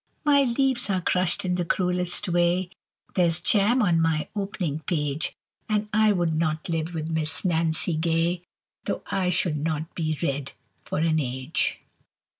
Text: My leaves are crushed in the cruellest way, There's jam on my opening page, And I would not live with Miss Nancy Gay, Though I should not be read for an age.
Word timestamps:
My 0.25 0.41
leaves 0.41 0.89
are 0.89 0.99
crushed 0.99 1.45
in 1.45 1.53
the 1.53 1.63
cruellest 1.63 2.27
way, 2.27 2.71
There's 3.13 3.39
jam 3.39 3.83
on 3.83 4.01
my 4.01 4.29
opening 4.35 4.79
page, 4.79 5.31
And 5.69 5.87
I 5.93 6.11
would 6.11 6.33
not 6.33 6.67
live 6.69 6.95
with 6.95 7.11
Miss 7.11 7.45
Nancy 7.45 7.93
Gay, 7.95 8.41
Though 8.85 9.03
I 9.11 9.29
should 9.29 9.57
not 9.57 9.93
be 9.93 10.17
read 10.19 10.53
for 10.83 10.97
an 10.97 11.19
age. 11.19 11.81